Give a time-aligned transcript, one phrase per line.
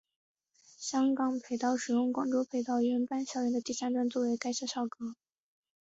[0.79, 5.13] 香港培道使用广州培道原版校歌的第三段作为该校校歌。